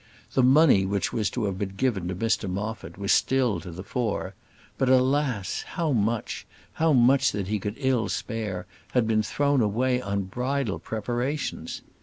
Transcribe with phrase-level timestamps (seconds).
[0.33, 3.83] The money which was to have been given to Mr Moffat was still to the
[3.83, 4.33] fore;
[4.79, 5.61] but alas!
[5.61, 10.79] how much, how much that he could ill spare, had been thrown away on bridal
[10.79, 11.83] preparations!